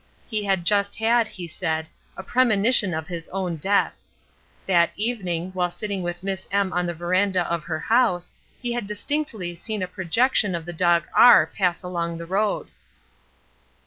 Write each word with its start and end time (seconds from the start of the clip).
He 0.27 0.45
had 0.45 0.65
just 0.65 0.95
had, 0.95 1.27
he 1.27 1.47
said, 1.47 1.87
a 2.17 2.23
premonition 2.23 2.91
of 2.91 3.07
his 3.07 3.29
own 3.29 3.57
death. 3.57 3.93
That 4.65 4.89
evening, 4.95 5.51
while 5.53 5.69
sitting 5.69 6.01
with 6.01 6.23
Miss 6.23 6.47
M 6.51 6.73
on 6.73 6.87
the 6.87 6.95
verandah 6.95 7.43
of 7.47 7.65
her 7.65 7.79
house, 7.81 8.31
he 8.59 8.73
had 8.73 8.87
distinctly 8.87 9.53
seen 9.53 9.83
a 9.83 9.87
projection 9.87 10.55
of 10.55 10.65
the 10.65 10.73
dog 10.73 11.03
R 11.13 11.45
pass 11.45 11.83
along 11.83 12.17
the 12.17 12.25
road." 12.25 12.69